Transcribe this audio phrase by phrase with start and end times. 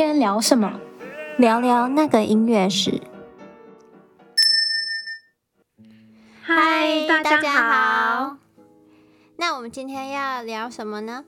[0.00, 0.80] 天聊什么？
[1.36, 3.02] 聊聊那个音乐史。
[6.40, 7.42] 嗨，大家好。
[7.42, 8.36] 家好。
[9.36, 11.26] 那我们今天要聊什么呢？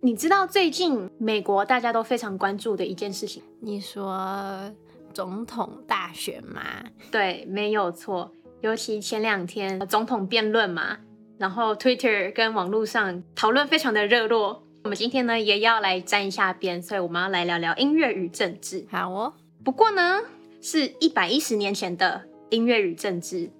[0.00, 3.42] 你知道最近美国大家都非常关注的一件事情？
[3.60, 4.72] 你说
[5.12, 6.62] 总统大选吗？
[7.10, 8.32] 对，没有错。
[8.62, 10.96] 尤其前两天总统辩论嘛，
[11.36, 14.62] 然后 Twitter 跟网络上讨论非常的热络。
[14.86, 18.86] 我们今天呢也要来沾一下边，所以我们要来聊聊音乐与政治。
[18.88, 19.34] 好哦。
[19.64, 20.20] 不过呢，
[20.62, 23.50] 是一百一十年前的音乐与政治。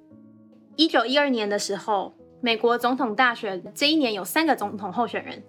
[0.76, 5.42] 一九一二年的时候，美国总统大选这一年有三个总统候选人。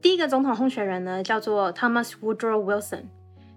[0.00, 3.02] 第一个总统候选人呢叫做 Thomas Woodrow Wilson，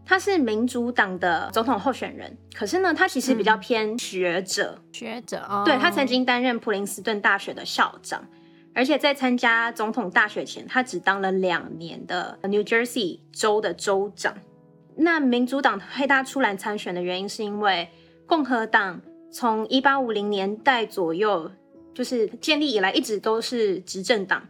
[0.05, 2.37] 他是民主党的总统候选人。
[2.53, 5.63] 可是呢，他其实比较偏学者，嗯、学者哦。
[5.65, 8.27] 对，他曾经担任普林斯顿大学的校长，
[8.75, 14.35] 而且在参加总统大选前，他只当了两年的 New Jersey 州的州长。
[14.95, 17.89] 那民主党推他出来参选的原因，是因为
[18.25, 19.01] 共和党。
[19.35, 21.49] 从一八五零年代左右，
[21.91, 24.47] 就是建立以来一直都是执政党。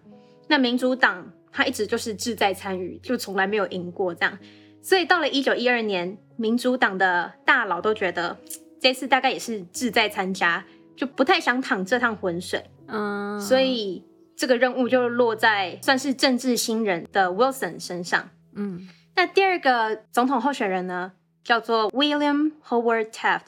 [0.49, 4.37] 那民主党他一直就是志在参与，就从来没有赢过这样。
[4.81, 8.37] 所以到了一九一二年，民主党的大佬都觉得
[8.77, 10.65] 这次大概也是志在参加，
[10.97, 12.61] 就不太想淌这趟浑水。
[12.87, 14.03] 嗯，所以
[14.35, 18.29] 这个任务就落在算是政治新人的 Wilson 身上。
[18.55, 23.41] 嗯，那第二个总统候选人呢，叫做 William Howard Taft。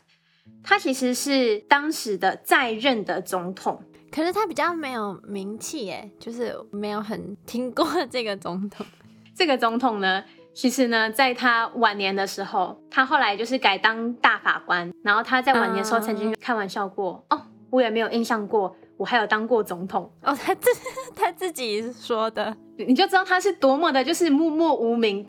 [0.63, 8.85] 他其实是当时的在任的总统，可是他比较没有名气耶，就是没有很听过这个总统。
[9.35, 20.11] 这个总统呢，其实呢，在他晚年的时候，他后来就是改当大法官，然后他在晚年的时候曾经开玩笑过，嗯、哦，我也没有印象过，我还有当过总统。
[20.21, 20.69] 哦，他自
[21.15, 25.27] 他自己说的，你就知道他是多么的，就是默默无名。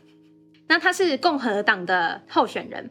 [0.67, 2.89] 那他是共和党的候选人。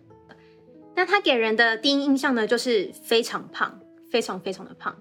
[0.94, 3.78] 那他给人的第一印象呢，就是非常胖，
[4.10, 4.97] 非常非常的胖。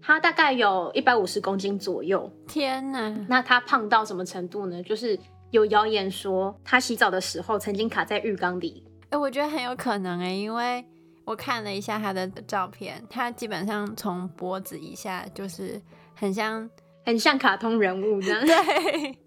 [0.00, 2.30] 他大概有一百五十公斤左右。
[2.46, 3.26] 天哪！
[3.28, 4.82] 那他胖到什么程度呢？
[4.82, 5.18] 就是
[5.50, 8.82] 有谣言说他洗澡的时候曾经卡在浴缸里。
[9.04, 10.84] 哎、欸，我觉得很有可能哎、欸，因为
[11.24, 15.80] 我看了一下他的照片，他基本上从脖子以下就是
[16.14, 16.68] 很像
[17.04, 18.46] 很像卡通人物这样。
[18.46, 19.18] 对。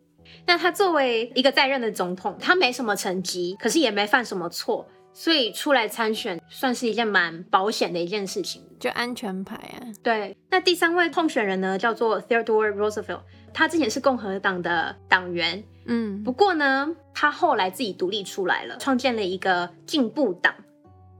[0.45, 4.87] 那他作为一个在任的总统，他没什么成绩，可是也没犯什么错。
[5.13, 9.81] 所以出来参选算是一件蛮保险的一件事情，就安全牌啊。
[10.03, 13.21] 对，那第三位候选人呢，叫做 Theodore Roosevelt，
[13.51, 20.53] 他之前是共和党的党员，嗯，不过呢，他后来自己独立出来了，创建了一个进步党，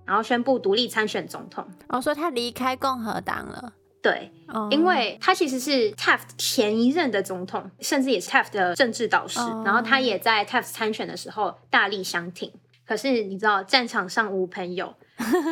[0.07, 1.67] 然后宣布独立参选总统。
[1.89, 3.73] 哦，说他离开共和党了。
[4.01, 12.49] 对，哦，因为他其实是 Taft 前一任的总统，甚至也是 Taft 的政治导师，哦，然后他也在 Taft 参选的时候大力相挺。
[12.87, 14.93] 可是你知道，战场上无朋友，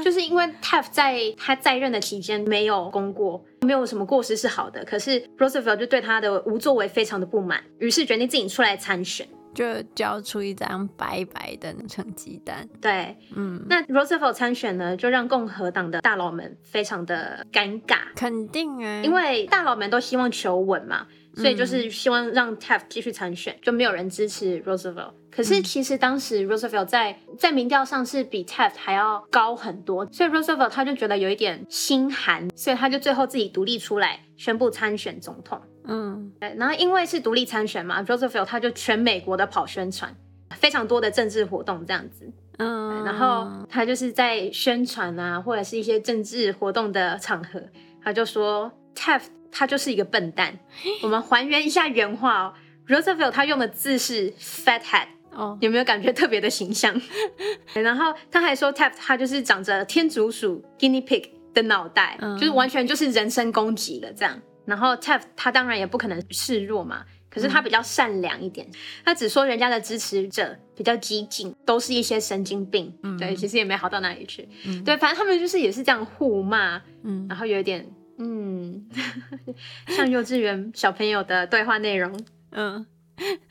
[0.06, 4.86] 就是因为 Taft 在他在任的期间没有功过，没有什么过失是好的。
[4.86, 12.68] 可是 Roosevelt 就对他的无作为非常的不满，于是决定自己出来参选，就交出一张白白的成绩单。
[12.80, 18.00] 对，嗯，那 Roosevelt 参选呢，就让共和党的大佬们非常的尴尬。
[18.16, 21.08] 肯定啊，因为大佬们都希望求稳嘛。
[21.38, 25.12] 所以就是希望让 Taft 继续参选，就没有人支持 Roosevelt。
[25.30, 35.62] 可是其实当时 Roosevelt 在在民调上是比 Taft 还要高很多，所以 Roosevelt 他就觉得有一点心寒，所以他就最后自己独立出来宣布参选总统。
[35.88, 36.56] 嗯，对。
[36.58, 40.16] 然后因为是独立参选嘛，Roosevelt 他就全美国的跑宣传，
[40.52, 42.32] 非常多的政治活动这样子。
[42.58, 47.62] 嗯，然后他就是在宣传啊，或者是一些政治活动的场合，
[48.04, 49.28] 他就说 Taft。
[49.58, 50.60] 他就是一个笨蛋。
[51.02, 52.54] 我们还原一下原话哦
[52.90, 56.94] ，Roosevelt 他用的字是 fathead，哦，有没有感觉特别的形象？
[57.74, 64.42] 然后他还说 Taft 他就是长着天竺鼠 guinea pig 的脑袋，嗯，就是完全就是人身攻击了这样。
[64.66, 68.74] 然后 Taft 他当然也不可能示弱嘛，可是他比较善良一点，嗯，
[69.06, 72.94] 他只说人家的支持者比较激进，都是一些神经病。
[73.04, 74.48] 嗯，对，其实也没好到哪里去。
[74.66, 77.86] 嗯，对，反正他们就是也是这样互骂，嗯，然后有一点。
[78.18, 78.90] 嗯，
[79.88, 82.18] 像幼稚园小朋友的对话内容，
[82.52, 82.86] 嗯，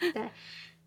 [0.00, 0.31] 对。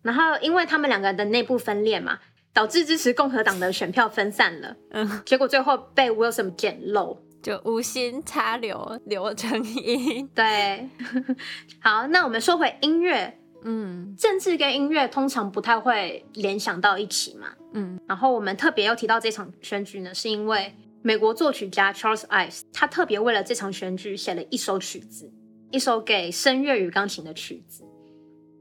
[0.02, 2.18] 然后因为他们两个的内部分裂嘛，
[2.52, 4.74] 导致支持共和党的选票分散了。
[4.90, 10.26] 嗯，结果最后被 Wilson 捡漏，就无心插柳，柳成荫。
[10.34, 10.88] 对，
[11.80, 17.98] 好，那我们说回音乐，嗯，政治跟音乐通常不太会联想到一起嘛，嗯。
[18.06, 20.74] 然后我们特别要提到这场选举呢，是因为。
[21.00, 25.32] 美国作曲家 Charles Ives，他特别为了这场选举写了一首曲子，
[25.70, 27.84] 一首给声乐与钢琴的曲子。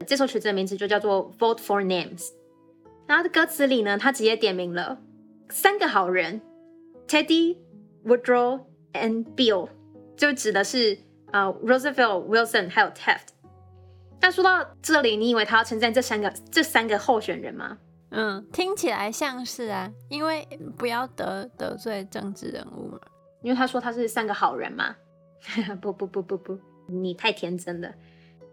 [0.06, 2.20] 这首曲子的名字就叫做《Vote for Names》。
[3.08, 5.00] 然后歌词里呢，他直接点名了
[5.50, 6.40] 三个好人
[7.08, 7.58] ：Teddy、
[8.08, 8.62] Woodrow
[8.94, 9.70] and Bill，
[10.16, 10.98] 就指的是
[11.32, 13.28] 呃 Roosevelt、Wilson 还有 Taft。
[14.20, 17.78] 那说到这里，你以为他要称赞这三个这三个候选人吗？
[18.10, 23.00] 嗯，听起来像是啊，因为不要得得罪政治人物嘛。
[23.44, 24.96] 因为他说他是三个好人嘛。
[25.80, 26.58] 不不不不不，
[26.88, 27.94] 你太天真了。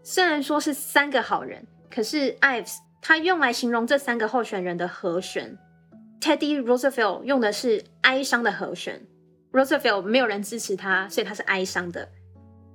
[0.03, 5.57] 虽然说是三个好人，可是 Ives 他用来形容这三个候选人的和弦
[6.21, 9.01] ，Teddy Roosevelt 用的是哀伤的和弦
[9.55, 12.09] ，Roosevelt 没有人支持他，所以他是哀伤的。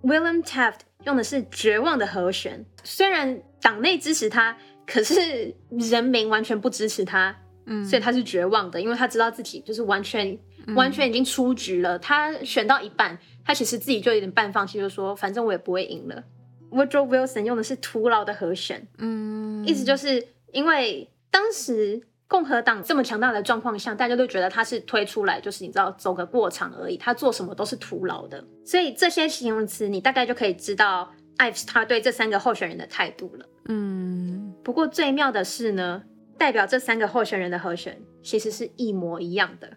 [0.03, 4.57] William Taft 用的是绝望的和弦，虽然党内支持他，
[4.87, 7.37] 可是人民完全不支持他，
[7.67, 11.99] 嗯，所以他是绝望的，因为他知道自己就是完全、嗯、完全已经出局了。
[11.99, 16.25] 他选到一半，他其实自己就有点半放弃，就说反正我也不会赢了。
[16.71, 22.01] Woodrow Wilson 用的是徒劳的和弦，嗯，意思就是因为当时。
[22.31, 28.43] 共和党这么强大的状况下，大家都觉得他是推出来，就是你知道走个过场而已，他做什么都是徒劳的。
[28.65, 33.45] 所以这些形容词，你大概就可以知道 Ives 他对这三个候选人的态度了。
[33.67, 36.05] 嗯，不过最妙的是呢，
[36.39, 39.69] 代表这三个候选人的和弦其实是一模一样的。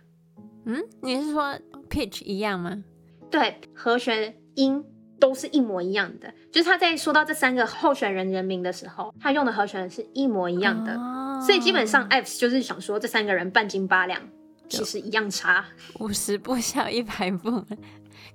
[0.65, 1.57] 嗯，你是说
[1.89, 2.83] pitch 一样吗？
[3.31, 4.85] 对，和弦音
[5.19, 6.31] 都是一模一样的。
[6.51, 10.93] 就是他在说到这三个候选人人名的时候，他用的和弦是一模一样的。
[10.93, 14.21] 哦所以基本上，Ives 就是想说这三个人半斤八两，
[14.69, 15.65] 其实一样差，
[15.99, 17.63] 五十步笑一百步。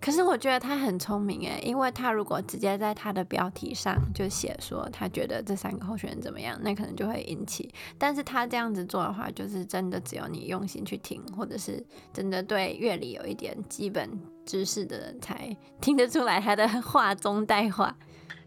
[0.01, 7.73] 可是我觉得他很聪明诶，因为他如果直接在他的标题上就写说他觉得这三个候选人怎么样，那可能就会引起。
[7.97, 14.09] 但是他这样子做的话，就是真的只有你用心去听，或者是真的对乐理有一点基本
[14.45, 17.97] 知识的人才听得出来他的话中带话。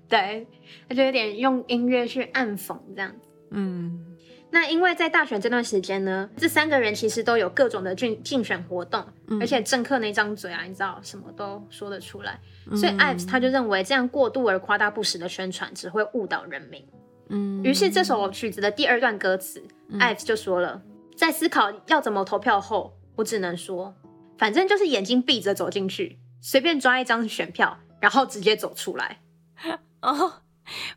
[0.08, 0.48] 对，
[0.88, 3.28] 他就有点用音乐去暗讽这样子。
[3.50, 4.11] 嗯。
[4.54, 12.38] 那因为在大选这段时间呢，这三个人其实都有各种的竞竞选活动，嗯、而且政客那张嘴啊，你知道什么都说得出来，
[12.70, 16.86] 嗯、所以 Ives 他就认为这样过度而夸大不实的宣传只会误导人民。
[17.30, 20.82] 嗯，于是这首曲子的第二段歌词、嗯、Ives 就说了，
[21.16, 23.96] 在思考要怎么投票后，我只能说，
[24.38, 29.22] 反正就是眼睛闭着走进去，随便抓一张选票，然后直接走出来。
[30.02, 30.42] 哦，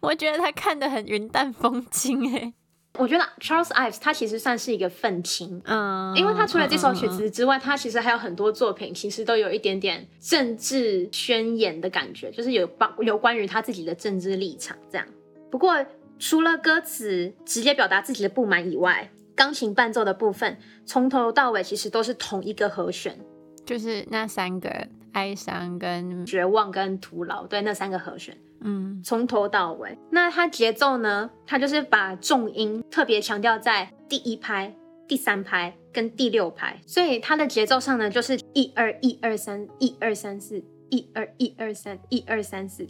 [0.00, 2.54] 我觉得他看得很云淡风轻哎。
[2.96, 15.04] 我觉得 Charles Ives 他其实算是一个愤青，嗯，因为他除了这首曲子之外，他其实还有很多作品，其实都有一点点政治宣言的感觉，就是有帮有关于他自己的政治立场这样。
[15.50, 15.84] 不过
[16.20, 20.56] 除了歌词直接表达自己的不满以外，钢琴伴奏的部分
[20.86, 23.18] 从头到尾其实都是同一个和弦，
[23.66, 28.38] 就是那三个哀伤跟绝望跟徒劳，对，那三个和弦。
[28.66, 31.30] 嗯，从头到尾，那它节奏呢？
[31.46, 34.74] 它就是把重音特别强调在第一拍、
[35.06, 42.86] 第三拍跟第六拍，所以它的节奏上呢，就是一二一二三一二三四一二一二三一二三四，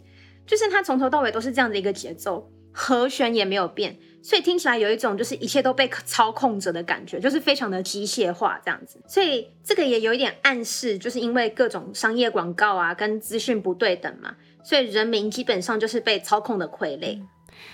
[0.47, 8.97] 就是它从头到尾都是这样的一个节奏，和弦也没有变，所以听起来有一种就是一切都被操控着的感觉，就是非常的机械化这样子。
[9.07, 14.33] 所以这个也有一点暗示，就是因为各种商业广告啊跟资讯不对等嘛。
[14.65, 17.21] 所以人民基本上就是被操控的傀儡。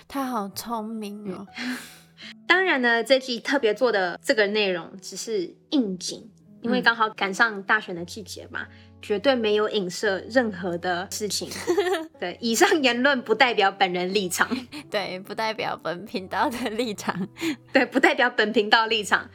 [0.07, 1.47] 他好聪明哦。
[2.45, 6.29] 当然呢，这集特别做的这个内容只是应景，
[6.61, 8.67] 因为刚好赶上大选的季节嘛，
[9.01, 11.49] 绝对没有影射任何的事情。
[12.19, 14.47] 对，以上言论不代表本人立场，
[14.91, 17.27] 对，不代表本频道的立场，
[17.73, 19.27] 对，不代表本频道立场。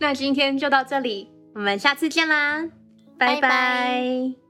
[0.00, 2.64] 那今天就到这里，我们下次见啦，
[3.16, 3.40] 拜拜。
[3.40, 4.41] 拜拜。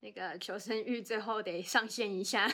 [0.00, 2.48] 那个求生欲最后得上线一下，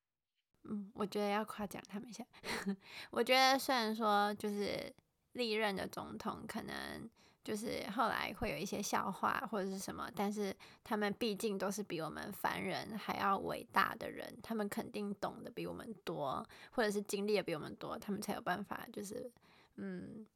[0.64, 2.24] 嗯，我觉得要夸奖他们一下。
[3.10, 4.92] 我觉得虽然说就是
[5.32, 7.08] 历任的总统可能
[7.44, 19.30] 就是后来会有一些笑话或者是什么，但是他们毕竟都是比我们凡人还要伟大的人，他们肯定懂得比我们多，或者是经历的比我们多，他们才有办法就是
[19.76, 20.26] 嗯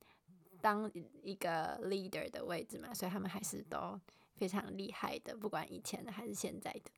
[0.61, 0.90] 当
[1.23, 3.99] 一个 leader 的位置嘛，所以他们还是都。
[4.35, 6.91] 非常厉害的，不管以前的还是现在的。